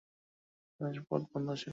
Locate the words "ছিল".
1.53-1.69